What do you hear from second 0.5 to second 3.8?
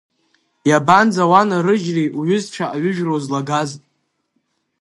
Иабанӡа уанарыжьри уҩызцәа аҩыжәра узлагаз…